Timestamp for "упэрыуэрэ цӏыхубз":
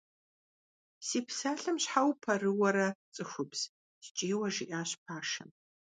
2.09-3.61